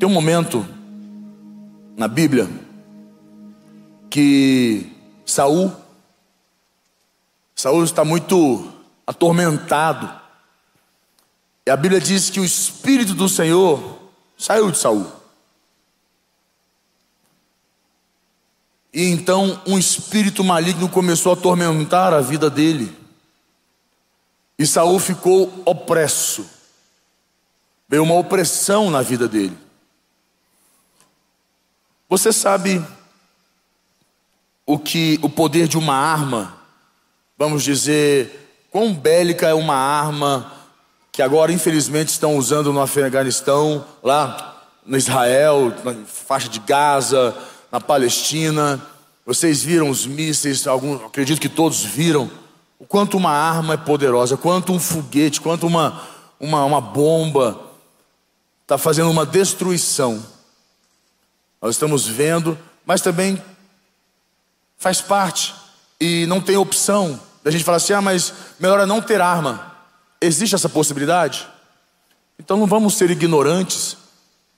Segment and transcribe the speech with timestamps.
[0.00, 0.66] Tem um momento
[1.94, 2.48] na Bíblia
[4.08, 4.90] que
[5.26, 5.70] Saul
[7.54, 8.66] Saul está muito
[9.06, 10.10] atormentado.
[11.66, 13.98] E a Bíblia diz que o espírito do Senhor
[14.38, 15.06] saiu de Saul.
[18.94, 22.90] E então um espírito maligno começou a atormentar a vida dele.
[24.58, 26.48] E Saul ficou opresso.
[27.86, 29.68] Veio uma opressão na vida dele.
[32.10, 32.84] Você sabe
[34.66, 36.56] o que o poder de uma arma,
[37.38, 40.52] vamos dizer, quão bélica é uma arma
[41.12, 47.32] que agora infelizmente estão usando no Afeganistão, lá no Israel, na faixa de Gaza,
[47.70, 48.84] na Palestina.
[49.24, 52.28] Vocês viram os mísseis, algum, acredito que todos viram,
[52.76, 56.02] o quanto uma arma é poderosa, quanto um foguete, quanto uma,
[56.40, 57.56] uma, uma bomba
[58.62, 60.39] está fazendo uma destruição.
[61.60, 63.42] Nós estamos vendo, mas também
[64.78, 65.54] faz parte
[66.00, 69.76] e não tem opção da gente falar assim: ah, mas melhor é não ter arma.
[70.20, 71.46] Existe essa possibilidade?
[72.38, 73.96] Então não vamos ser ignorantes.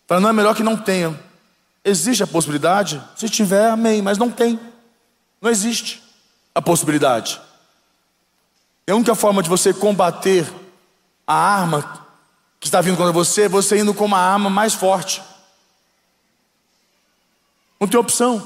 [0.06, 1.18] Para não é melhor que não tenha.
[1.84, 3.02] Existe a possibilidade?
[3.16, 4.58] Se tiver, amém, mas não tem.
[5.40, 6.02] Não existe
[6.54, 7.40] a possibilidade.
[8.86, 10.46] E a única forma de você combater
[11.26, 12.06] a arma
[12.60, 15.22] que está vindo contra você é você indo com uma arma mais forte.
[17.82, 18.38] Não tem opção.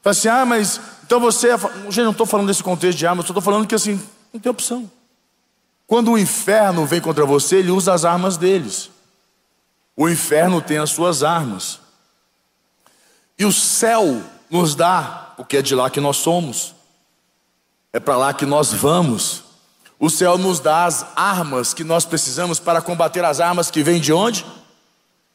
[0.00, 1.48] Fala assim, ah, mas então você.
[1.50, 1.58] É...
[1.58, 4.00] Gente, não estou falando desse contexto de arma, só estou falando que assim,
[4.32, 4.88] não tem opção.
[5.88, 8.88] Quando o inferno vem contra você, ele usa as armas deles.
[9.96, 11.80] O inferno tem as suas armas.
[13.36, 16.72] E o céu nos dá, porque é de lá que nós somos.
[17.92, 19.42] É para lá que nós vamos.
[19.98, 24.00] O céu nos dá as armas que nós precisamos para combater as armas que vêm
[24.00, 24.46] de onde?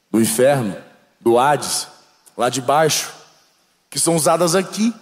[0.09, 0.77] Do inferno,
[1.19, 1.89] do Hades,
[2.37, 3.19] lá de baixo,
[3.91, 4.95] que são usadas aqui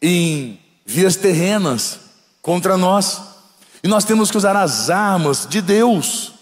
[0.00, 1.98] em vias terrenas
[2.40, 3.20] contra nós.
[3.82, 6.32] E nós temos que usar as armas de Deus,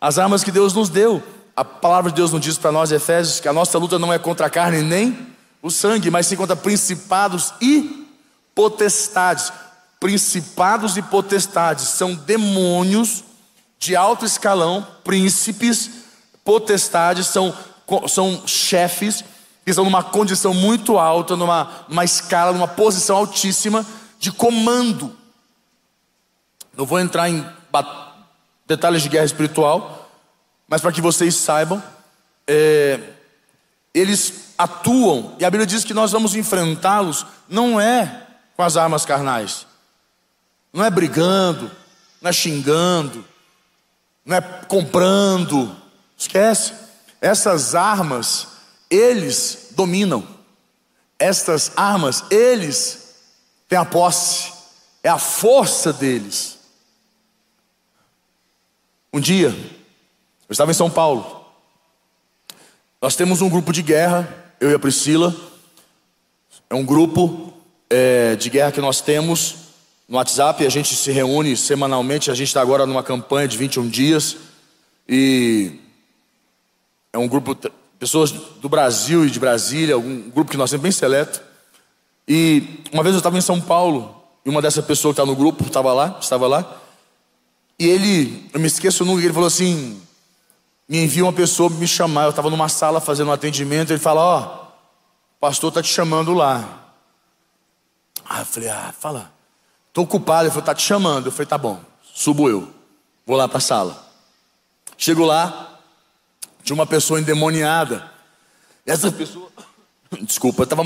[0.00, 1.20] as armas que Deus nos deu.
[1.56, 4.18] A palavra de Deus nos diz para nós, Efésios, que a nossa luta não é
[4.18, 5.26] contra a carne nem
[5.60, 8.08] o sangue, mas sim contra principados e
[8.54, 9.52] potestades.
[9.98, 13.24] Principados e potestades são demônios
[13.76, 15.90] de alto escalão, príncipes,
[16.44, 17.52] potestades, são,
[18.08, 19.24] são chefes
[19.64, 23.84] que estão numa condição muito alta, numa, numa escala, numa posição altíssima
[24.18, 25.16] de comando.
[26.76, 27.44] Não vou entrar em
[28.66, 30.10] detalhes de guerra espiritual,
[30.68, 31.82] mas para que vocês saibam,
[32.46, 33.00] é,
[33.92, 39.04] eles atuam, e a Bíblia diz que nós vamos enfrentá-los, não é com as armas
[39.04, 39.66] carnais,
[40.72, 41.70] não é brigando,
[42.20, 43.24] não é xingando,
[44.24, 45.74] não é comprando,
[46.16, 46.72] esquece.
[47.20, 48.48] Essas armas
[48.90, 50.26] eles dominam.
[51.18, 53.14] Estas armas, eles
[53.68, 54.52] têm a posse,
[55.02, 56.58] é a força deles.
[59.12, 61.44] Um dia, eu estava em São Paulo.
[63.00, 64.28] Nós temos um grupo de guerra,
[64.60, 65.34] eu e a Priscila.
[66.68, 67.52] É um grupo
[67.88, 69.56] é, de guerra que nós temos
[70.08, 70.64] no WhatsApp.
[70.66, 72.30] A gente se reúne semanalmente.
[72.30, 74.36] A gente está agora numa campanha de 21 dias.
[75.08, 75.80] E
[77.12, 77.54] é um grupo
[78.00, 81.42] pessoas do Brasil e de Brasília, um grupo que nós temos bem seleto.
[82.26, 85.36] E uma vez eu estava em São Paulo, e uma dessas pessoas que está no
[85.36, 86.64] grupo estava lá, estava lá.
[87.78, 90.00] E ele, eu me esqueço nunca, ele falou assim:
[90.88, 92.24] me envia uma pessoa me chamar.
[92.24, 93.90] Eu estava numa sala fazendo um atendimento.
[93.90, 96.94] Ele fala: Ó, oh, o pastor está te chamando lá.
[98.24, 99.30] Aí eu falei: Ah, fala,
[99.88, 100.44] estou ocupado.
[100.44, 101.26] Ele falou: Está te chamando.
[101.26, 101.80] Eu falei: Tá bom,
[102.14, 102.68] subo eu,
[103.26, 104.04] vou lá para a sala.
[104.96, 105.69] Chego lá,
[106.62, 108.10] de uma pessoa endemoniada.
[108.86, 109.50] Essa pessoa,
[110.22, 110.82] desculpa, estava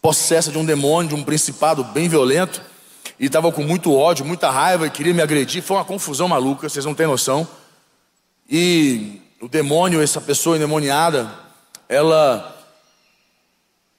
[0.00, 2.60] possessa de um demônio, de um principado bem violento,
[3.18, 5.62] e estava com muito ódio, muita raiva, e queria me agredir.
[5.62, 7.46] Foi uma confusão maluca, vocês não têm noção.
[8.48, 11.30] E o demônio, essa pessoa endemoniada,
[11.88, 12.50] ela.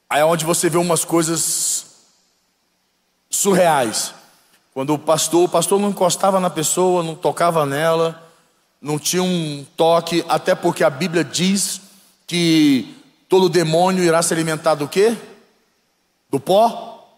[0.10, 1.86] Aí é onde você vê umas coisas
[3.30, 4.14] surreais.
[4.74, 8.25] Quando o pastor, o pastor não encostava na pessoa, não tocava nela,
[8.86, 11.82] não tinha um toque, até porque a Bíblia diz
[12.28, 12.96] que
[13.28, 15.18] todo demônio irá se alimentar do quê?
[16.30, 17.10] Do pó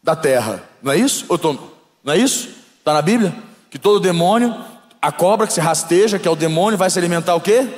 [0.00, 0.62] da terra.
[0.80, 1.26] Não é isso?
[1.36, 1.58] Tô...
[2.04, 2.50] Não é isso?
[2.78, 3.34] Está na Bíblia?
[3.68, 4.54] Que todo demônio,
[5.02, 7.68] a cobra que se rasteja, que é o demônio, vai se alimentar o quê?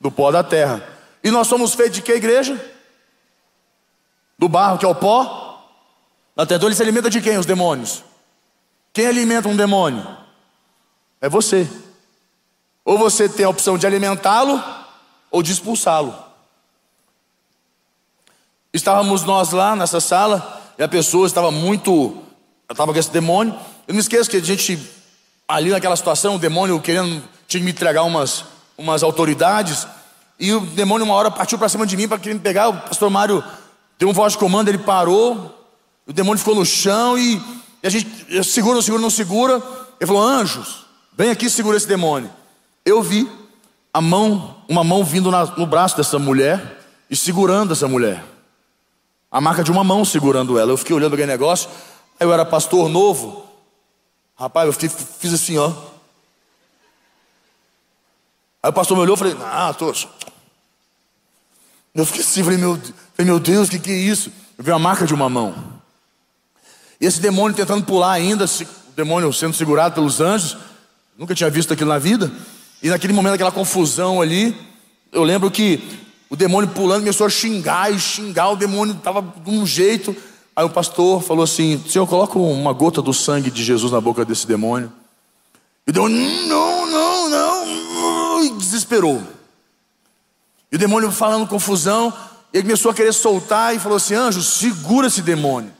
[0.00, 0.80] Do pó da terra.
[1.24, 2.56] E nós somos feitos de que igreja?
[4.38, 5.60] Do barro, que é o pó.
[6.38, 7.36] Então ele se alimenta de quem?
[7.36, 8.04] Os demônios.
[8.92, 10.06] Quem alimenta um demônio?
[11.20, 11.68] É você.
[12.84, 14.62] Ou você tem a opção de alimentá-lo,
[15.30, 16.14] ou de expulsá-lo.
[18.72, 22.16] Estávamos nós lá nessa sala e a pessoa estava muito.
[22.70, 23.54] Estava com esse demônio.
[23.86, 24.78] Eu não esqueço que a gente,
[25.46, 28.44] ali naquela situação, o demônio querendo, tinha me entregar umas,
[28.76, 29.86] umas autoridades.
[30.38, 32.68] E o demônio, uma hora, partiu para cima de mim para querer me pegar.
[32.68, 33.44] O pastor Mário
[33.98, 35.58] deu um voz de comando, ele parou.
[36.06, 37.36] O demônio ficou no chão e,
[37.82, 39.62] e a gente segura, não segura, não segura.
[40.00, 40.86] Ele falou: Anjos,
[41.16, 42.30] vem aqui segura esse demônio.
[42.84, 43.30] Eu vi
[43.92, 46.80] a mão, uma mão vindo na, no braço dessa mulher
[47.10, 48.24] e segurando essa mulher.
[49.30, 50.72] A marca de uma mão segurando ela.
[50.72, 51.68] Eu fiquei olhando aquele negócio.
[52.18, 53.46] Aí eu era pastor novo.
[54.36, 55.72] Rapaz, eu fiquei, fiz assim, ó.
[58.62, 59.92] Aí o pastor me olhou e falei, ah, tô.
[61.94, 64.32] Eu fiquei assim, falei, meu, falei, meu Deus, o que, que é isso?
[64.56, 65.54] Eu vi a marca de uma mão.
[67.00, 70.56] E esse demônio tentando pular ainda, o demônio sendo segurado pelos anjos.
[71.18, 72.30] Nunca tinha visto aquilo na vida.
[72.82, 74.56] E naquele momento, aquela confusão ali,
[75.12, 75.80] eu lembro que
[76.28, 80.16] o demônio pulando começou a xingar e xingar, o demônio estava de um jeito.
[80.56, 84.24] Aí o pastor falou assim: Senhor, coloca uma gota do sangue de Jesus na boca
[84.24, 84.92] desse demônio.
[85.86, 86.18] E o demônio,
[86.48, 89.22] não, não, não, e desesperou.
[90.70, 92.12] E o demônio falando confusão,
[92.52, 95.70] ele começou a querer soltar e falou assim: Anjo, segura esse demônio.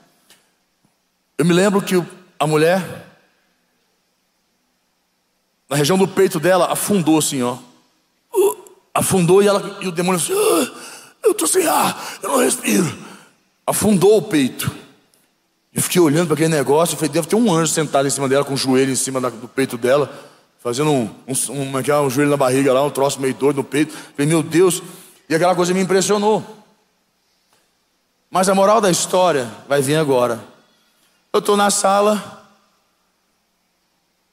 [1.37, 2.01] Eu me lembro que
[2.39, 3.12] a mulher,
[5.73, 7.57] na região do peito dela, afundou assim, ó.
[8.93, 10.71] Afundou e, ela, e o demônio assim: ah,
[11.23, 12.95] Eu estou sem ar, eu não respiro.
[13.65, 14.71] Afundou o peito.
[15.73, 18.45] Eu fiquei olhando para aquele negócio, falei, deve ter um anjo sentado em cima dela,
[18.45, 20.13] com o joelho em cima do peito dela,
[20.61, 21.99] fazendo um, um, um, é é?
[21.99, 23.91] um joelho na barriga lá, um troço meio doido no peito.
[24.15, 24.83] Falei, meu Deus,
[25.27, 26.45] e aquela coisa me impressionou.
[28.29, 30.39] Mas a moral da história vai vir agora.
[31.33, 32.42] Eu estou na sala,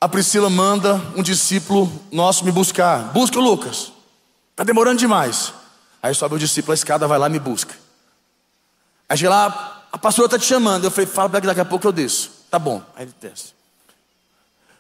[0.01, 3.13] a Priscila manda um discípulo nosso me buscar.
[3.13, 3.93] Busca o Lucas,
[4.53, 5.53] está demorando demais.
[6.03, 7.75] Aí sobe o discípulo, a escada vai lá e me busca.
[9.07, 10.85] Aí chega lá, a pastora está te chamando.
[10.85, 12.31] Eu falei, fala para que daqui a pouco eu desço.
[12.51, 12.83] Tá bom.
[12.97, 13.53] Aí ele desce.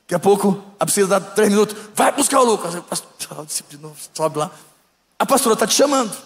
[0.02, 1.76] Daqui a pouco, a precisa dar três minutos.
[1.94, 2.74] Vai buscar o Lucas.
[2.74, 4.50] Aí o pastor, de novo, sobe lá.
[5.18, 6.16] A pastora está te chamando.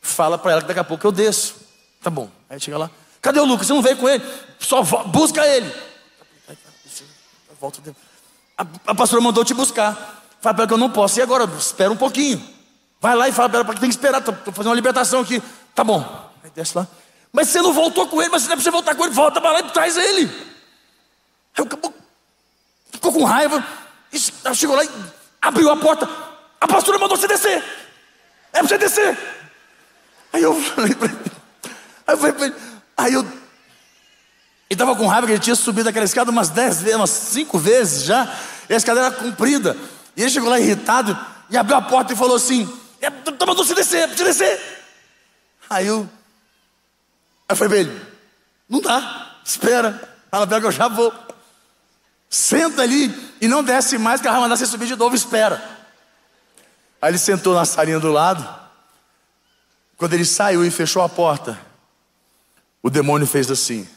[0.00, 1.56] Fala para ela que daqui a pouco eu desço.
[2.02, 2.30] Tá bom.
[2.48, 2.90] Aí chega lá.
[3.20, 3.66] Cadê o Lucas?
[3.66, 4.24] Você não veio com ele?
[4.58, 5.70] Só busca ele.
[7.60, 7.82] Volta.
[8.60, 9.94] A, a pastora mandou te buscar.
[10.42, 11.18] Fala para ela que eu não posso.
[11.18, 11.44] E agora?
[11.58, 12.42] Espera um pouquinho.
[13.00, 14.18] Vai lá e fala para ela que tem que esperar.
[14.18, 15.42] Estou fazendo uma libertação aqui.
[15.74, 16.30] Tá bom.
[16.44, 16.86] Aí desce lá.
[17.32, 19.40] Mas você não voltou com ele, mas não é para você voltar com ele, volta
[19.40, 20.26] para lá e traz ele.
[21.56, 21.98] Aí o caboclo
[22.92, 23.64] ficou com raiva,
[24.54, 24.90] chegou lá e
[25.40, 26.08] abriu a porta.
[26.60, 27.64] A pastora mandou você descer.
[28.52, 29.16] É para você descer.
[30.32, 31.32] Aí eu falei para ele.
[32.06, 32.54] Aí eu falei para ele.
[32.96, 33.39] Aí eu.
[34.70, 37.58] Ele estava com raiva que ele tinha subido aquela escada umas dez vezes, umas cinco
[37.58, 38.32] vezes já.
[38.68, 39.76] E a escada era comprida.
[40.16, 41.18] E ele chegou lá irritado
[41.50, 44.84] e abriu a porta e falou assim: é, mandou você descer, é para você descer.
[45.68, 46.08] Aí eu.
[47.48, 48.06] Aí falei para ele:
[48.68, 51.12] não dá, espera, ela pega, eu já vou.
[52.28, 55.60] Senta ali e não desce mais, que ela vai mandar você subir de novo, espera.
[57.02, 58.48] Aí ele sentou na salinha do lado.
[59.96, 61.58] Quando ele saiu e fechou a porta,
[62.80, 63.88] o demônio fez assim.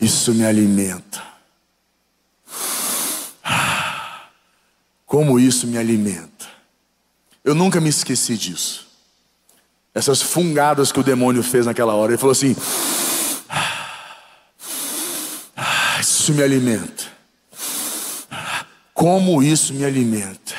[0.00, 1.22] Isso me alimenta.
[5.06, 6.46] Como isso me alimenta.
[7.44, 8.88] Eu nunca me esqueci disso.
[9.94, 12.12] Essas fungadas que o demônio fez naquela hora.
[12.12, 12.56] Ele falou assim:
[16.00, 17.04] Isso me alimenta.
[18.94, 20.54] Como isso me alimenta.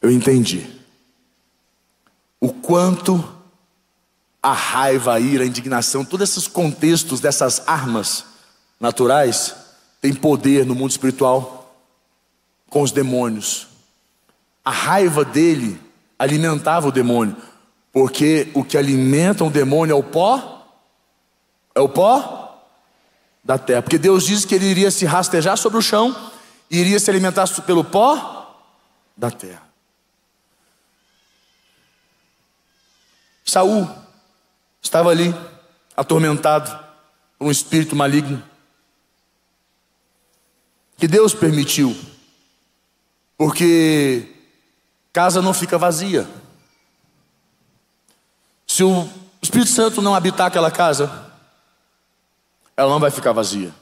[0.00, 0.81] Eu entendi.
[2.72, 3.22] Quanto
[4.42, 8.24] a raiva, a ira, a indignação, todos esses contextos dessas armas
[8.80, 9.54] naturais
[10.00, 11.76] têm poder no mundo espiritual
[12.70, 13.68] com os demônios.
[14.64, 15.78] A raiva dele
[16.18, 17.36] alimentava o demônio,
[17.92, 20.66] porque o que alimenta o demônio é o pó,
[21.74, 22.58] é o pó
[23.44, 23.82] da terra.
[23.82, 26.16] Porque Deus disse que ele iria se rastejar sobre o chão
[26.70, 28.56] e iria se alimentar pelo pó
[29.14, 29.71] da terra.
[33.44, 33.88] Saul
[34.80, 35.34] estava ali,
[35.96, 36.70] atormentado
[37.38, 38.42] por um espírito maligno,
[40.96, 41.96] que Deus permitiu
[43.36, 44.28] porque
[45.12, 46.28] casa não fica vazia.
[48.64, 49.08] Se o
[49.42, 51.10] Espírito Santo não habitar aquela casa,
[52.76, 53.74] ela não vai ficar vazia.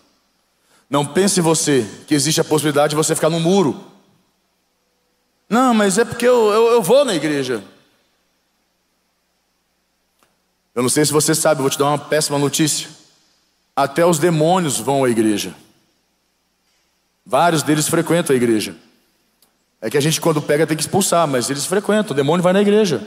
[0.89, 3.85] Não pense você que existe a possibilidade de você ficar no muro.
[5.49, 7.63] Não, mas é porque eu, eu, eu vou na igreja.
[10.75, 12.89] Eu não sei se você sabe, vou te dar uma péssima notícia.
[13.75, 15.55] Até os demônios vão à igreja.
[17.25, 18.77] Vários deles frequentam a igreja.
[19.81, 22.13] É que a gente, quando pega, tem que expulsar, mas eles frequentam.
[22.13, 23.07] O demônio vai na igreja.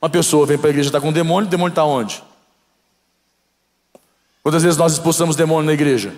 [0.00, 2.22] Uma pessoa vem para a igreja está com um demônio, o demônio está onde?
[4.42, 6.12] Quantas vezes nós expulsamos demônio na igreja?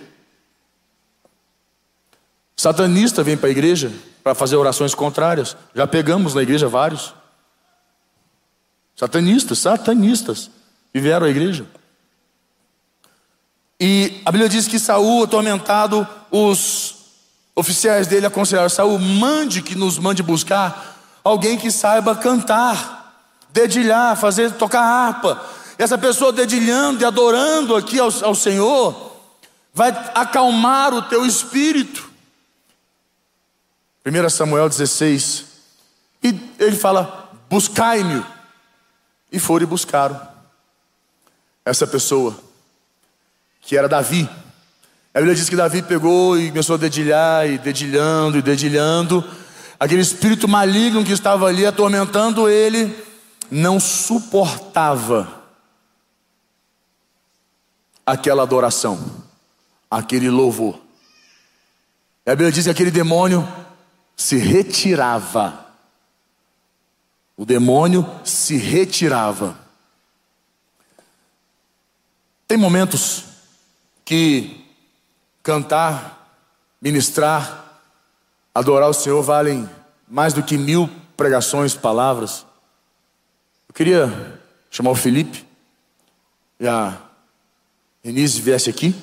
[2.56, 3.92] Satanista vem para a igreja
[4.22, 5.56] para fazer orações contrárias.
[5.74, 7.14] Já pegamos na igreja vários.
[8.96, 10.50] Satanistas, satanistas,
[10.92, 11.66] que vieram à igreja.
[13.80, 16.94] E a Bíblia diz que Saul, atormentado, os
[17.54, 24.52] oficiais dele aconselharam: Saul, mande que nos mande buscar alguém que saiba cantar, dedilhar, fazer
[24.52, 25.44] tocar harpa.
[25.78, 29.12] E essa pessoa dedilhando e adorando aqui ao, ao Senhor
[29.72, 32.08] vai acalmar o teu espírito.
[34.06, 35.46] 1 Samuel 16.
[36.22, 38.24] E ele fala: Buscai-me.
[39.34, 40.20] E foram e buscaram
[41.64, 42.38] essa pessoa,
[43.60, 44.30] que era Davi.
[45.12, 49.24] A Bíblia diz que Davi pegou e começou a dedilhar, e dedilhando, e dedilhando.
[49.80, 52.96] Aquele espírito maligno que estava ali atormentando ele,
[53.50, 55.42] não suportava
[58.06, 59.00] aquela adoração,
[59.90, 60.78] aquele louvor.
[62.24, 63.44] A Bíblia diz que aquele demônio
[64.16, 65.63] se retirava.
[67.36, 69.58] O demônio se retirava.
[72.46, 73.24] Tem momentos
[74.04, 74.64] que
[75.42, 76.38] cantar,
[76.80, 77.80] ministrar,
[78.54, 79.68] adorar o Senhor valem
[80.06, 82.46] mais do que mil pregações, palavras.
[83.68, 85.44] Eu queria chamar o Felipe
[86.60, 86.96] e a
[88.02, 88.94] Denise viesse aqui.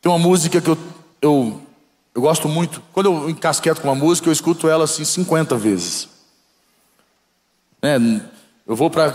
[0.00, 0.78] Tem uma música que eu,
[1.20, 1.66] eu
[2.16, 2.82] eu gosto muito.
[2.94, 6.08] Quando eu encasqueto com uma música, eu escuto ela assim 50 vezes.
[7.82, 7.96] É,
[8.66, 9.08] eu vou para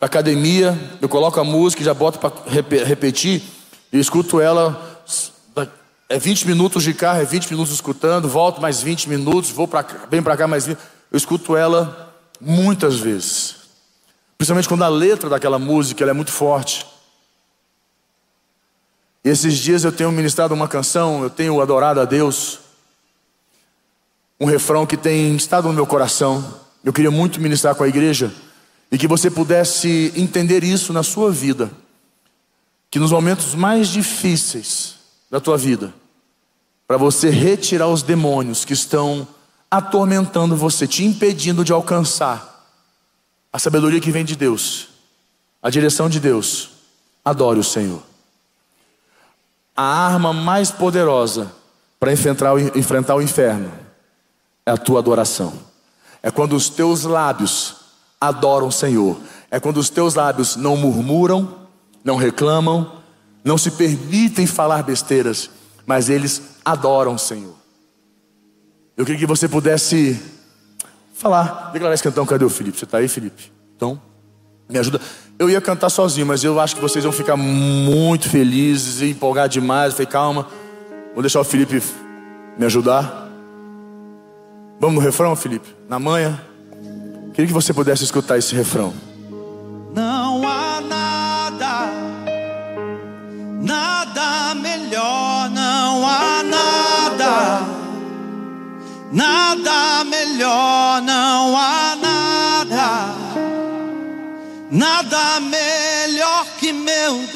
[0.00, 2.32] a academia, eu coloco a música, já boto para
[2.84, 3.42] repetir,
[3.92, 5.04] e escuto ela.
[6.08, 9.82] É 20 minutos de carro, é 20 minutos escutando, volto mais 20 minutos, vou para
[10.08, 10.78] bem para cá mais 20.
[11.10, 13.56] Eu escuto ela muitas vezes.
[14.38, 16.86] Principalmente quando a letra daquela música é muito forte.
[19.24, 22.60] E esses dias eu tenho ministrado uma canção, eu tenho adorado a Deus.
[24.38, 26.65] Um refrão que tem estado no meu coração.
[26.86, 28.32] Eu queria muito ministrar com a igreja
[28.90, 31.70] e que você pudesse entender isso na sua vida.
[32.90, 34.94] Que nos momentos mais difíceis
[35.30, 35.92] da tua vida,
[36.88, 39.28] para você retirar os demônios que estão
[39.70, 42.66] atormentando você, te impedindo de alcançar
[43.52, 44.88] a sabedoria que vem de Deus,
[45.62, 46.70] a direção de Deus,
[47.22, 48.02] adore o Senhor
[49.76, 51.52] a arma mais poderosa
[52.00, 53.70] para enfrentar, enfrentar o inferno
[54.64, 55.52] é a tua adoração.
[56.26, 57.76] É quando os teus lábios
[58.20, 59.16] adoram o Senhor.
[59.48, 61.68] É quando os teus lábios não murmuram,
[62.02, 63.00] não reclamam,
[63.44, 65.48] não se permitem falar besteiras,
[65.86, 67.54] mas eles adoram o Senhor.
[68.96, 70.20] Eu queria que você pudesse
[71.14, 72.26] falar, declarar esse cantão.
[72.26, 72.76] Cadê o Felipe?
[72.76, 73.52] Você está aí, Felipe?
[73.76, 74.02] Então,
[74.68, 75.00] me ajuda.
[75.38, 79.48] Eu ia cantar sozinho, mas eu acho que vocês vão ficar muito felizes e empolgar
[79.48, 79.92] demais.
[79.92, 80.48] Eu falei, calma,
[81.14, 81.80] vou deixar o Felipe
[82.58, 83.25] me ajudar.
[84.86, 85.66] Vamos no refrão, Felipe?
[85.88, 86.40] Na manhã?
[87.34, 88.94] Queria que você pudesse escutar esse refrão.
[89.92, 91.90] Não há nada,
[93.60, 97.62] nada melhor, não há nada,
[99.10, 103.14] nada melhor, não há nada
[104.70, 107.26] Nada melhor que meu Deus.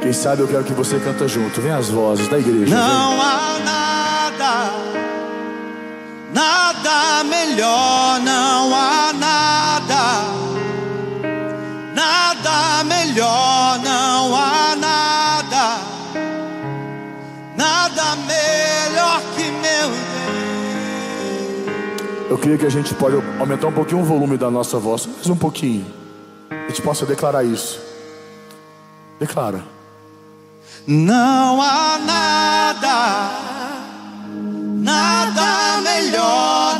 [0.00, 1.60] Quem sabe eu quero que você canta junto.
[1.60, 2.74] Vem as vozes da igreja.
[2.74, 3.20] Não vem.
[3.20, 4.99] há nada,
[6.90, 10.24] nada melhor, não há nada,
[11.94, 15.78] nada melhor, não há nada,
[17.56, 20.70] nada melhor que meu Deus.
[22.30, 25.28] Eu creio que a gente pode aumentar um pouquinho o volume da nossa voz, mais
[25.28, 25.86] um pouquinho.
[26.50, 27.80] A gente possa declarar isso.
[29.18, 29.62] Declara.
[30.86, 33.49] Não há nada,
[34.90, 36.78] nada melhor,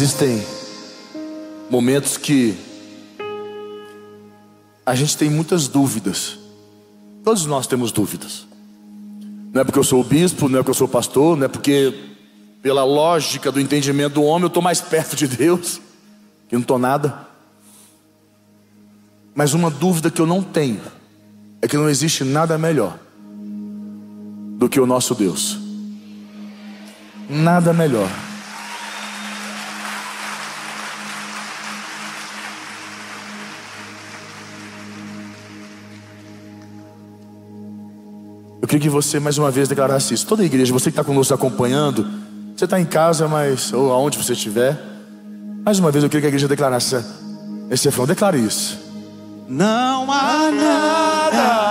[0.00, 0.42] Existem
[1.68, 2.56] momentos que
[4.86, 6.38] a gente tem muitas dúvidas.
[7.22, 8.46] Todos nós temos dúvidas.
[9.52, 11.92] Não é porque eu sou bispo, não é porque eu sou pastor, não é porque,
[12.62, 15.82] pela lógica do entendimento do homem, eu estou mais perto de Deus,
[16.48, 17.28] que não estou nada.
[19.34, 20.80] Mas uma dúvida que eu não tenho
[21.60, 22.98] é que não existe nada melhor
[24.56, 25.58] do que o nosso Deus.
[27.28, 28.08] Nada melhor.
[38.60, 40.26] Eu queria que você mais uma vez declarasse isso.
[40.26, 42.06] Toda a igreja, você que está conosco acompanhando,
[42.54, 44.78] você está em casa, mas ou aonde você estiver,
[45.64, 47.02] mais uma vez eu queria que a igreja declarasse
[47.70, 48.06] esse refrão.
[48.06, 48.78] Declare isso.
[49.48, 51.69] Não há nada, nada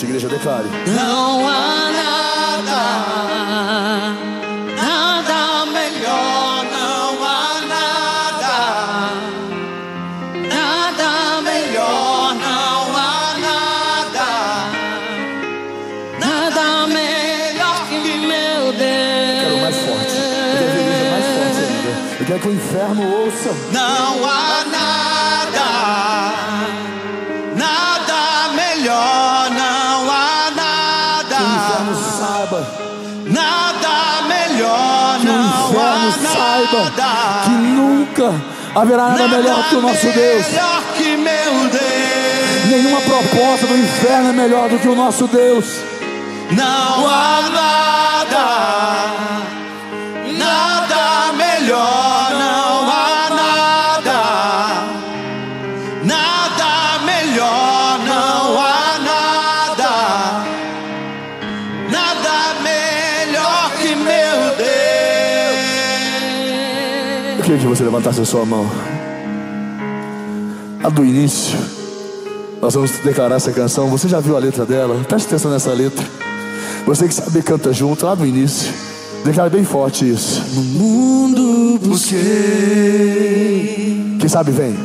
[0.00, 0.68] forte, igreja, declare.
[0.86, 2.82] Não há nada,
[4.76, 8.56] nada melhor, não há nada,
[10.48, 14.28] nada melhor, não há nada,
[16.18, 18.72] nada melhor que meu
[19.42, 20.16] Quero mais forte.
[20.16, 21.68] Eu quero a igreja mais forte Deus.
[21.70, 21.90] ainda.
[22.20, 23.50] Eu quero que o inferno ouça.
[23.72, 24.79] Não há nada,
[37.44, 38.34] que nunca
[38.74, 40.46] haverá nada melhor que o nosso Deus.
[42.68, 45.80] Nenhuma proposta do inferno é melhor do que o nosso Deus.
[46.52, 48.46] Não há nada,
[50.38, 52.29] nada melhor,
[67.70, 68.68] você levantasse a sua mão.
[70.82, 71.56] A do início.
[72.60, 73.88] Nós vamos declarar essa canção.
[73.88, 75.00] Você já viu a letra dela?
[75.06, 76.04] Preste atenção nessa letra.
[76.84, 78.72] Você que sabe canta junto lá do início.
[79.24, 80.42] Declara bem forte isso.
[80.54, 82.18] No mundo busquei,
[84.18, 84.76] Quem sabe vem.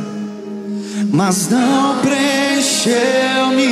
[1.12, 3.66] mas não preencheu-me.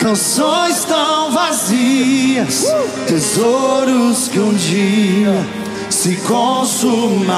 [0.00, 2.66] Canções tão vazias,
[3.06, 7.34] tesouros que um dia se consumaram.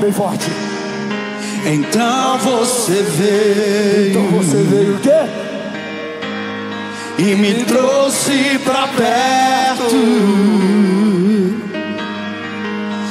[0.00, 0.50] Bem forte.
[1.64, 4.10] Então você veio.
[4.10, 5.48] Então você veio o quê?
[7.18, 9.96] e me trouxe pra perto.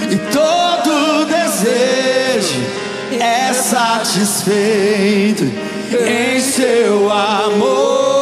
[0.09, 2.61] E todo desejo
[3.19, 5.43] é satisfeito
[6.07, 8.16] em seu amor.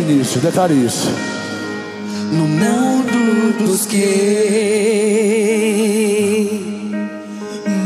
[0.00, 1.08] Início, declare isso.
[2.32, 3.20] No mundo
[3.66, 4.00] busquei,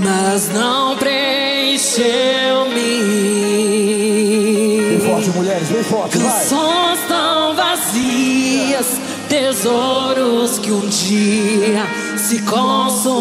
[0.02, 2.04] mas não preencheu-me.
[4.90, 6.30] Bem forte, mulheres, bem forte, vai.
[6.30, 11.86] Canções tão vazias, tesouros que um dia
[12.18, 13.14] se consumarão.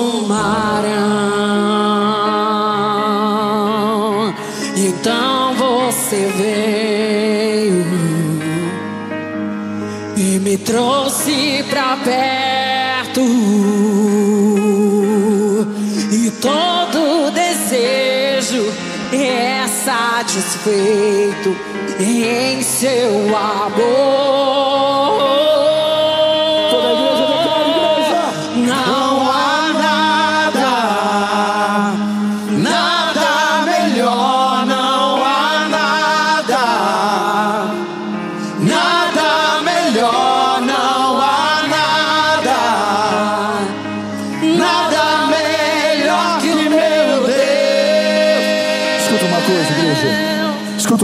[4.75, 6.82] Então você veio
[10.43, 13.21] me trouxe pra perto
[16.12, 18.65] e todo desejo
[19.13, 21.56] é satisfeito
[21.97, 24.22] em seu amor.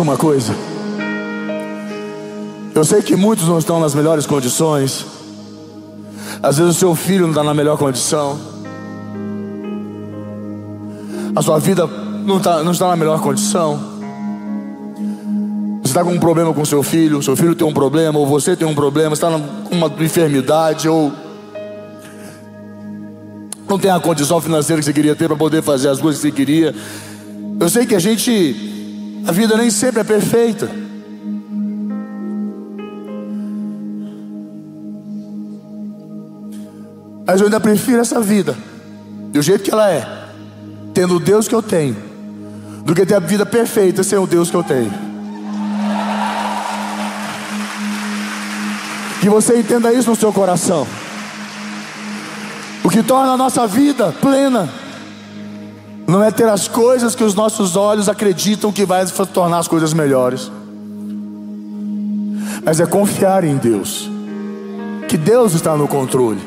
[0.01, 0.53] Uma coisa.
[2.73, 5.05] Eu sei que muitos não estão nas melhores condições.
[6.41, 8.39] Às vezes o seu filho não está na melhor condição.
[11.35, 11.85] A sua vida
[12.25, 13.79] não, está não está na melhor condição.
[15.81, 18.55] Você está com um problema com seu filho, seu filho tem um problema, ou você
[18.55, 21.11] tem um problema, está com uma enfermidade, ou
[23.67, 26.27] não tem a condição financeira que você queria ter para poder fazer as coisas que
[26.27, 26.73] você queria.
[27.59, 28.78] Eu sei que a gente
[29.25, 30.69] a vida nem sempre é perfeita.
[37.25, 38.57] Mas eu ainda prefiro essa vida,
[39.31, 40.03] do jeito que ela é,
[40.95, 41.95] tendo o Deus que eu tenho,
[42.83, 44.91] do que ter a vida perfeita sem o Deus que eu tenho.
[49.21, 50.87] Que você entenda isso no seu coração.
[52.83, 54.67] O que torna a nossa vida plena
[56.09, 59.93] não é ter as coisas que os nossos olhos acreditam que vai tornar as coisas
[59.93, 60.51] melhores,
[62.65, 64.09] mas é confiar em Deus,
[65.07, 66.41] que Deus está no controle.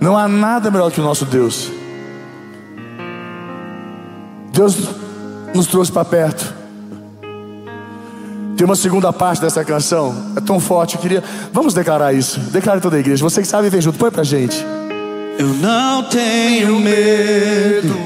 [0.00, 1.72] Não há nada melhor que o nosso Deus.
[4.52, 4.76] Deus
[5.52, 6.54] nos trouxe para perto.
[8.56, 11.24] Tem uma segunda parte dessa canção, é tão forte, eu queria.
[11.52, 12.38] Vamos declarar isso.
[12.38, 13.24] Declare toda a igreja.
[13.24, 14.64] Você que sabe, vem junto, põe pra gente.
[15.36, 17.98] Eu não tenho medo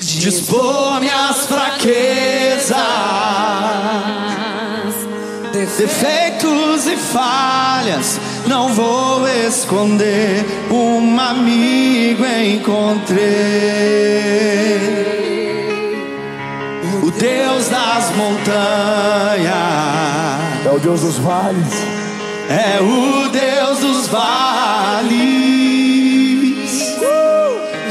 [0.00, 2.76] de expor minhas fraquezas,
[5.78, 8.18] defeitos e falhas.
[8.46, 13.22] Não vou esconder, um amigo encontrei.
[17.02, 19.44] O Deus das montanhas,
[20.66, 21.93] é o Deus dos vales,
[22.54, 25.18] é o Deus dos vales,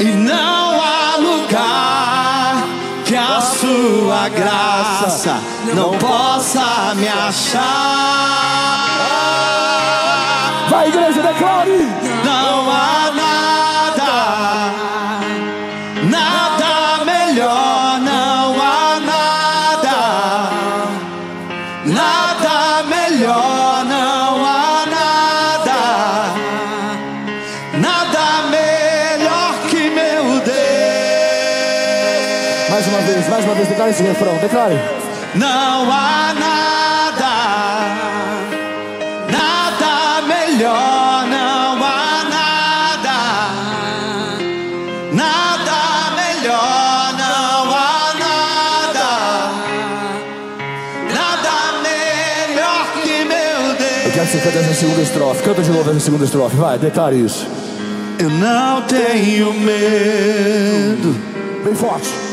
[0.00, 2.64] e não há lugar
[3.04, 5.38] que a sua graça
[5.74, 7.64] não possa me achar.
[10.70, 12.03] Vai, igreja, declare!
[33.94, 34.74] Esse refrão, declare.
[35.36, 37.34] Não há nada,
[39.30, 43.18] nada melhor, não há nada,
[45.12, 49.10] nada melhor, não há nada,
[51.14, 51.52] nada
[51.82, 53.60] melhor que meu
[54.06, 55.42] Eu quero que você cante essa segunda estrofe.
[55.44, 57.46] Canta de novo essa segunda estrofe, vai, declare isso.
[58.18, 61.14] Eu não tenho medo
[61.64, 62.23] Bem forte.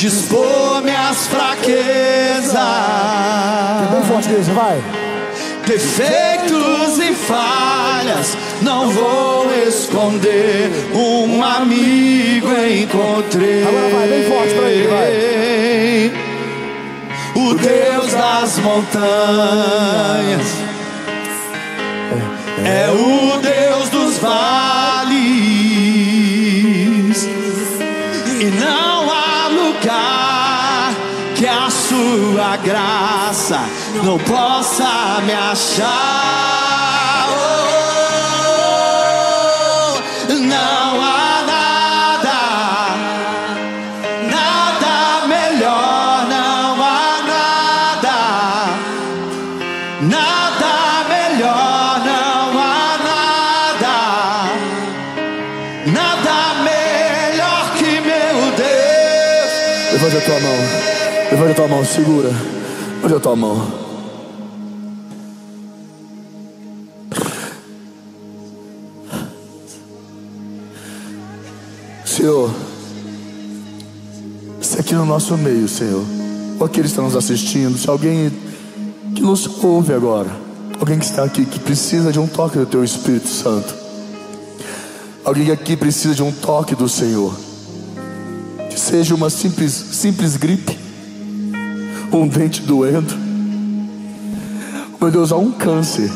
[0.00, 2.54] De expor minhas fraquezas.
[3.90, 4.82] Bem forte, vai.
[5.66, 10.70] defeitos e falhas, não vou esconder.
[10.94, 13.62] Um amigo encontrei.
[13.62, 16.12] Agora vai, bem forte pra ele,
[17.34, 20.46] O Deus das montanhas
[22.64, 24.59] é o Deus dos vales,
[32.40, 33.60] sua graça
[34.02, 36.29] não possa me achar.
[61.60, 62.30] Tua mão, segura.
[63.02, 63.70] Levante a tua mão.
[72.06, 72.50] Senhor,
[74.62, 76.02] se aqui no nosso meio, Senhor,
[76.58, 78.32] ou aqueles que estão nos assistindo, se alguém
[79.14, 80.30] que nos ouve agora,
[80.78, 83.74] alguém que está aqui que precisa de um toque do Teu Espírito Santo,
[85.22, 87.34] alguém aqui precisa de um toque do Senhor,
[88.70, 90.79] Que seja uma simples, simples gripe,
[92.12, 93.14] um dente doendo.
[95.00, 96.10] Meu Deus, há um câncer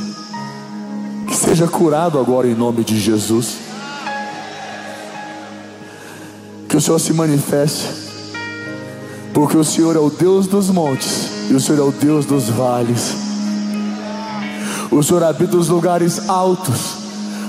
[1.27, 3.57] que seja curado agora em nome de Jesus.
[6.69, 7.89] Que o Senhor se manifeste,
[9.33, 12.49] porque o Senhor é o Deus dos montes e o Senhor é o Deus dos
[12.49, 13.17] vales.
[14.91, 16.97] O Senhor habita os lugares altos,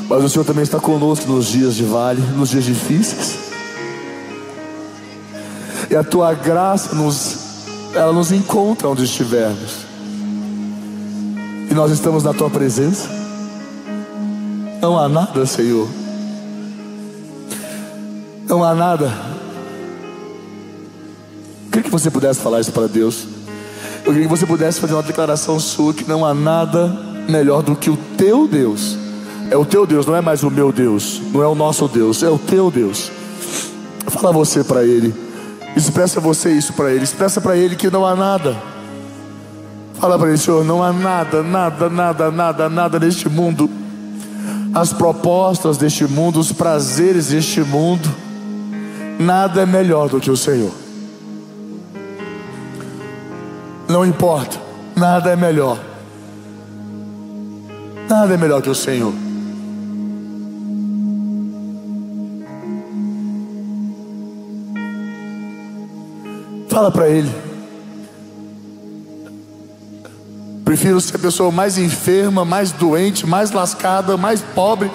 [0.07, 3.39] mas o Senhor também está conosco nos dias de vale, nos dias difíceis.
[5.89, 7.44] E a tua graça nos,
[7.95, 9.85] ela nos encontra onde estivermos.
[11.69, 13.09] E nós estamos na tua presença.
[14.81, 15.87] Não há nada, Senhor.
[18.47, 19.05] Não há nada.
[21.65, 23.25] Eu queria que você pudesse falar isso para Deus.
[24.05, 26.87] Eu queria que você pudesse fazer uma declaração sua que não há nada
[27.27, 28.97] melhor do que o teu Deus.
[29.49, 32.23] É o teu Deus, não é mais o meu Deus, não é o nosso Deus,
[32.23, 33.11] é o teu Deus.
[34.07, 35.24] Fala você para ele.
[35.75, 37.03] Expressa você isso para ele.
[37.03, 38.55] Expressa para ele que não há nada.
[39.99, 43.69] Fala para ele, Senhor, não há nada, nada, nada, nada, nada neste mundo.
[44.73, 48.09] As propostas deste mundo, os prazeres deste mundo,
[49.19, 50.71] nada é melhor do que o Senhor.
[53.87, 54.57] Não importa,
[54.95, 55.79] nada é melhor.
[58.09, 59.24] Nada é melhor que o Senhor.
[66.75, 67.31] Fala para Ele.
[70.65, 74.91] Prefiro ser a pessoa mais enferma, mais doente, mais lascada, mais pobre,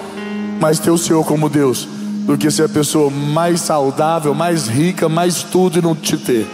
[0.59, 1.87] mas ter o Senhor como Deus,
[2.27, 6.47] do que ser a pessoa mais saudável, mais rica, mais tudo e não te ter.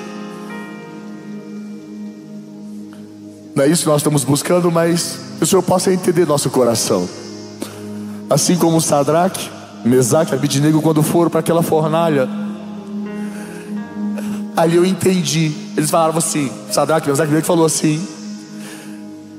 [3.53, 7.05] Não é isso que nós estamos buscando, mas que o Senhor possa entender nosso coração.
[8.29, 9.49] Assim como Sadraque,
[9.83, 12.46] Mesaque e Abidnego, quando foram para aquela fornalha,
[14.57, 15.51] ali eu entendi.
[15.77, 18.05] Eles falavam assim, Sadraque, Mesaque Abidnego falou assim.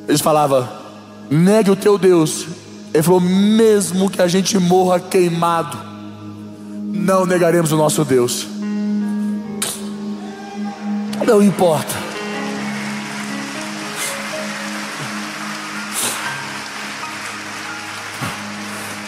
[0.06, 0.66] Eles falavam,
[1.28, 2.46] negue o teu Deus.
[2.94, 5.76] Ele falou, mesmo que a gente morra queimado,
[6.94, 8.46] não negaremos o nosso Deus.
[11.26, 11.94] Não importa.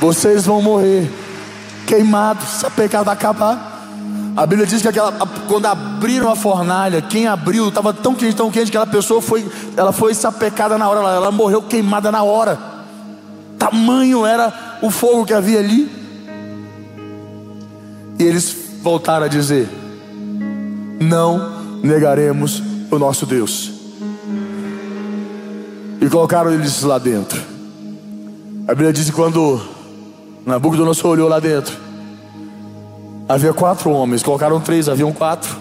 [0.01, 1.11] Vocês vão morrer
[1.87, 3.70] queimados, se a pecado acabar.
[4.37, 5.13] A Bíblia diz que aquela,
[5.49, 9.47] quando abriram a fornalha, quem abriu estava tão quente, tão quente que aquela pessoa foi,
[9.77, 12.59] ela foi sapecada na hora, ela, ela morreu queimada na hora.
[13.59, 15.91] Tamanho era o fogo que havia ali.
[18.19, 19.69] E eles voltaram a dizer:
[21.01, 23.73] Não negaremos o nosso Deus.
[26.01, 27.41] E colocaram eles lá dentro.
[28.67, 29.61] A Bíblia diz que quando
[30.47, 31.90] Nabucodonosor olhou lá dentro.
[33.31, 35.57] Havia quatro homens, colocaram três, haviam quatro.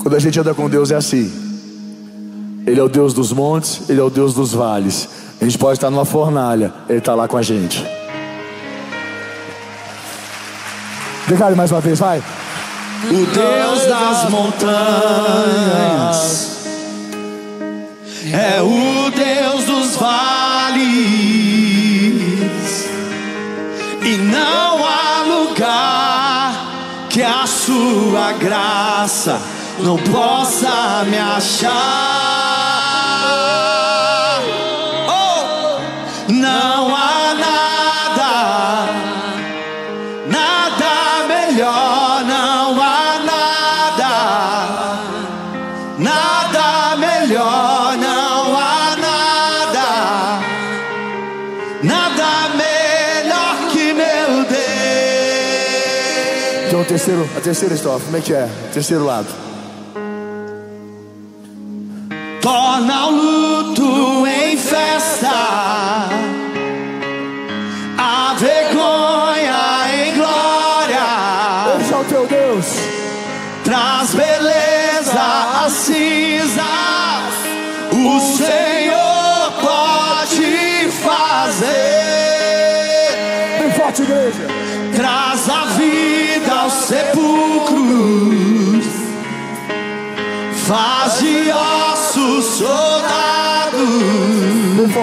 [0.00, 1.30] Quando a gente anda com Deus é assim.
[2.66, 5.06] Ele é o Deus dos montes, Ele é o Deus dos vales.
[5.38, 7.86] A gente pode estar numa fornalha, Ele está lá com a gente.
[11.28, 12.22] Declare mais uma vez, vai.
[13.04, 15.76] O Deus das montanhas
[18.32, 20.35] é o Deus dos vales,
[24.06, 26.54] e não há lugar
[27.10, 29.42] que a sua graça
[29.80, 31.72] não possa me achar.
[35.08, 36.95] Oh, não há
[56.96, 58.48] terceiro, a terceira estrofe, como é que é?
[58.72, 59.45] Terceiro lado.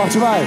[0.03, 0.45] Forte, vai.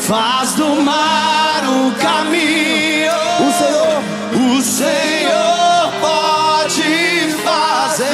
[0.00, 3.12] Faz do mar um caminho.
[3.40, 4.02] O Senhor.
[4.32, 8.08] o Senhor pode fazer.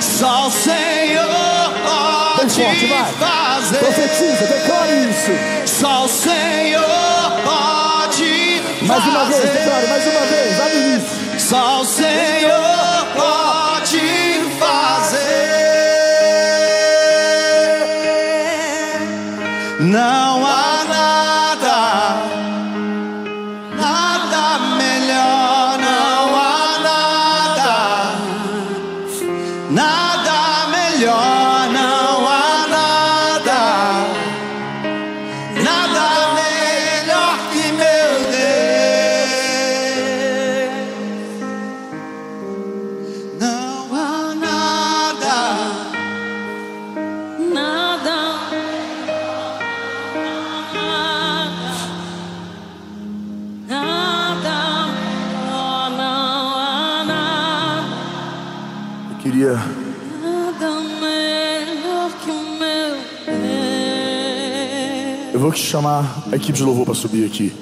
[0.00, 3.12] Só o Senhor pode Bem forte, vai.
[3.12, 3.78] fazer.
[3.78, 4.44] Profetiza,
[5.10, 5.32] isso.
[5.80, 6.82] Só o Senhor
[7.44, 11.40] pode Mais Mais uma vez, declare, mais uma vez, lá no início.
[11.40, 12.67] Só o Senhor
[65.62, 67.52] chamar a equipe de louvor para subir aqui.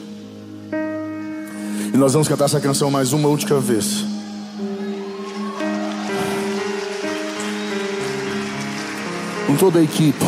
[1.93, 4.05] E nós vamos cantar essa canção mais uma última vez.
[9.47, 10.25] Com toda a equipe.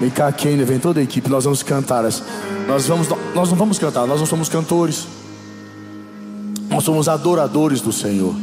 [0.00, 1.28] Vem cá, Kenny, vem toda a equipe.
[1.28, 2.04] Nós vamos cantar.
[2.04, 5.06] Nós, vamos, nós não vamos cantar, nós não somos cantores.
[6.68, 8.34] Nós somos adoradores do Senhor.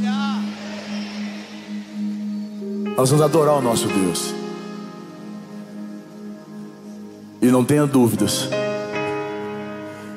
[2.98, 4.43] Nós vamos adorar o nosso Deus.
[7.44, 8.48] E não tenha dúvidas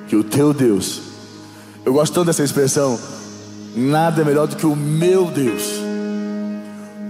[0.07, 1.03] que o teu Deus,
[1.85, 2.97] eu gosto tanto dessa expressão,
[3.75, 5.65] nada é melhor do que o meu Deus.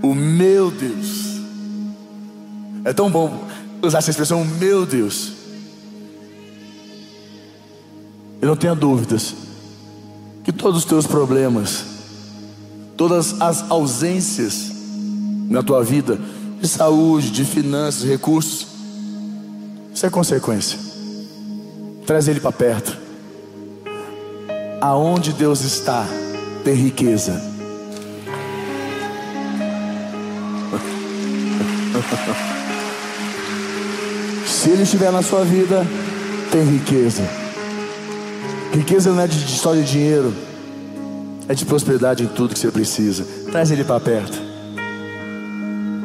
[0.02, 1.36] O meu Deus.
[2.82, 3.46] É tão bom
[3.82, 5.32] usar essa expressão, meu Deus.
[8.40, 9.34] E não tenha dúvidas
[10.42, 11.84] que todos os teus problemas,
[12.96, 14.72] todas as ausências
[15.50, 16.18] na tua vida,
[16.58, 18.75] de saúde, de finanças, recursos,
[19.96, 20.78] isso é consequência.
[22.06, 22.98] Traz ele para perto.
[24.78, 26.06] Aonde Deus está,
[26.62, 27.32] tem riqueza.
[34.46, 35.86] Se ele estiver na sua vida,
[36.52, 37.26] tem riqueza.
[38.74, 40.34] Riqueza não é de, só de dinheiro,
[41.48, 43.26] é de prosperidade em tudo que você precisa.
[43.50, 44.38] Traz ele para perto.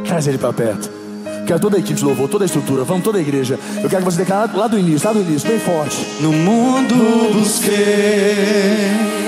[0.06, 1.01] Traz ele para perto.
[1.46, 3.60] Quero toda a equipe de louvor, toda a estrutura, vamos toda a igreja.
[3.84, 5.98] Eu quero que você declare lá do início, lá do início, bem forte.
[6.22, 6.96] No mundo
[7.34, 7.76] busquei,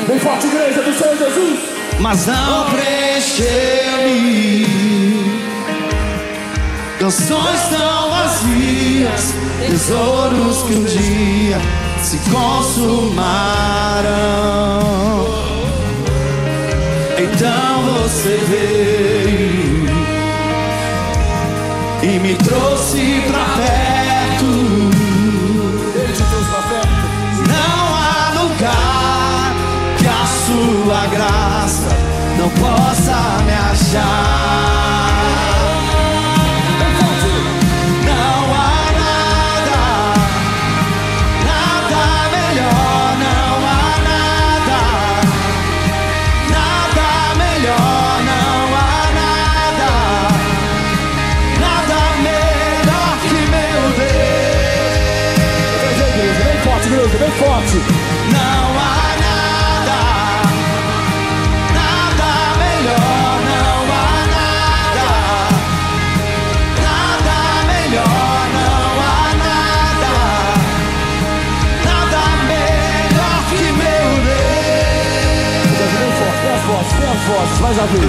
[0.08, 1.60] Bem forte, igreja do Senhor Jesus.
[2.00, 4.68] mas não preencheu-me.
[7.00, 9.34] Canções tão vazias,
[9.68, 11.58] tesouros que um dia
[12.02, 12.18] se
[14.04, 15.28] consumaram.
[17.18, 19.53] Então você veio
[22.04, 24.46] e me trouxe pra perto.
[25.96, 27.06] Ele te trouxe para perto.
[27.48, 29.56] Não há lugar
[29.98, 31.96] que a sua graça
[32.38, 34.83] não possa me achar.
[57.24, 57.78] Bem forte.
[58.32, 60.00] Não há nada,
[61.74, 65.10] nada melhor, não há nada,
[66.84, 67.38] nada
[67.72, 70.16] melhor, não há nada,
[71.86, 75.64] nada melhor que meu Deus.
[75.64, 77.56] Igreja, bem forte, bem forte, bem forte.
[77.62, 78.04] Mais Eu vez.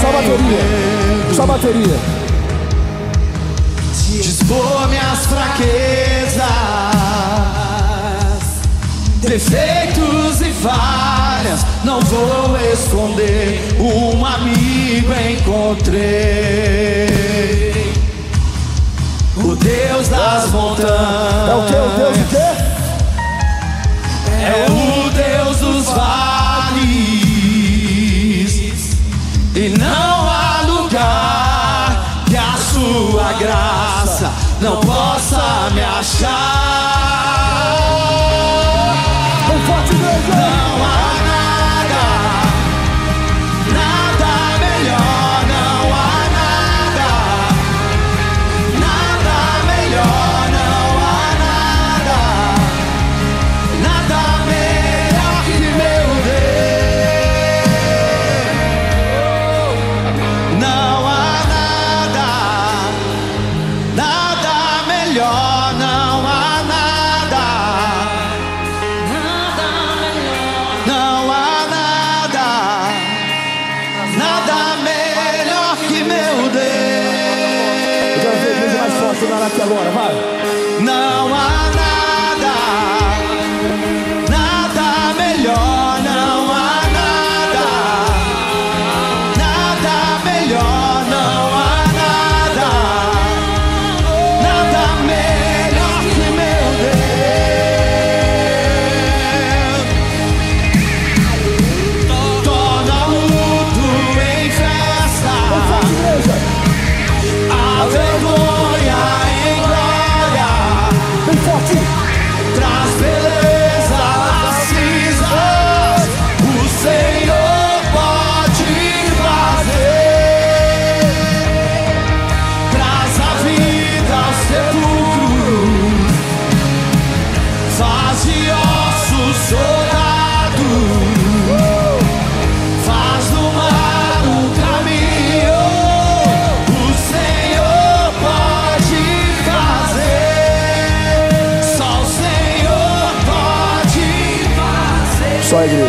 [0.00, 0.62] Só bateria.
[1.34, 1.98] Só bateria.
[4.08, 5.87] de expor minhas fraquezas,
[9.28, 11.64] defeitos e falhas.
[11.84, 17.08] Não vou esconder, um amigo encontrei.
[19.36, 21.74] O Deus das montanhas É o que?
[21.76, 22.48] O Deus o quê?
[24.40, 26.08] é o Deus dos vales
[29.54, 36.67] e não há lugar que a sua graça não possa me achar.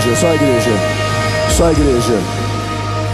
[0.09, 0.71] Igreja, só a igreja.
[1.55, 2.19] Só a igreja.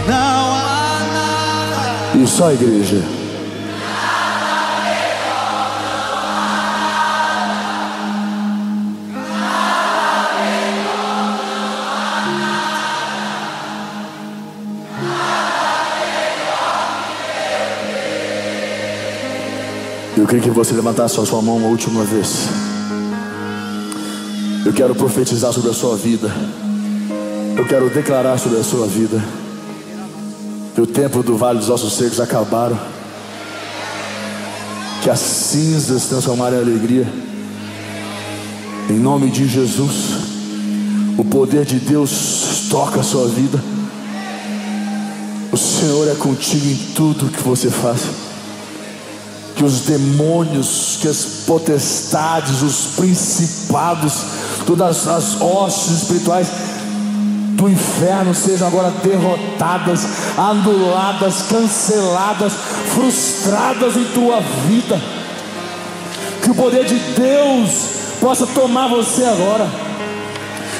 [0.08, 2.18] Não há nada.
[2.18, 3.02] E só a igreja.
[20.16, 22.48] Eu queria que você levantasse a sua mão uma última vez.
[24.64, 26.32] Eu quero profetizar sobre a sua vida.
[27.56, 29.18] Eu quero declarar sobre a sua vida.
[30.74, 32.78] Que o tempo do Vale dos Ossos Secos acabaram.
[35.02, 37.08] Que as cinzas transformaram em alegria.
[38.90, 39.94] Em nome de Jesus.
[41.16, 43.58] O poder de Deus toca a sua vida.
[45.50, 48.02] O Senhor é contigo em tudo que você faz.
[49.56, 54.12] Que os demônios, que as potestades, os principados,
[54.66, 56.65] todas as hostes espirituais
[57.56, 62.52] do inferno sejam agora derrotadas, anuladas, canceladas,
[62.94, 65.00] frustradas em tua vida.
[66.42, 67.70] Que o poder de Deus
[68.20, 69.66] possa tomar você agora.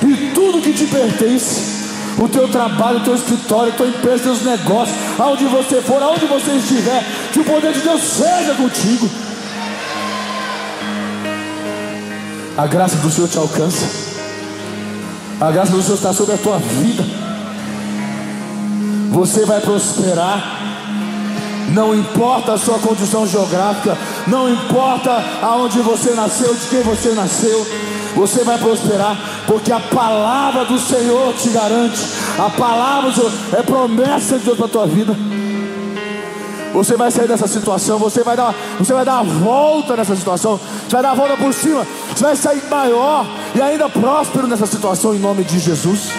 [0.06, 1.76] E tudo que te pertence,
[2.18, 6.26] o teu trabalho, o teu escritório, a tua empresa, teus negócios, aonde você for, aonde
[6.26, 7.02] você estiver,
[7.32, 9.10] que o poder de Deus seja contigo.
[12.58, 14.15] A graça do Senhor te alcança.
[15.40, 17.04] A graça do Senhor está sobre a tua vida.
[19.12, 20.62] Você vai prosperar.
[21.72, 25.10] Não importa a sua condição geográfica, não importa
[25.42, 27.66] aonde você nasceu, de quem você nasceu,
[28.14, 29.16] você vai prosperar,
[29.48, 32.00] porque a palavra do Senhor te garante.
[32.38, 35.14] A palavra do Senhor é promessa de Deus para a tua vida.
[36.72, 40.60] Você vai sair dessa situação, você vai dar, você vai dar a volta nessa situação,
[40.86, 43.26] você vai dar a volta por cima, você vai sair maior
[43.56, 46.10] e ainda próspero nessa situação em nome de Jesus.